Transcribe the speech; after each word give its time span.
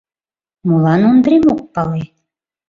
Молан 0.67 1.01
Ондрем 1.09 1.43
ок 1.53 1.61
пале? 1.73 2.03